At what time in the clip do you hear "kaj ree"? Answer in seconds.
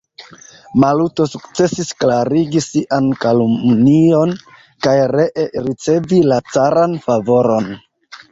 4.87-5.45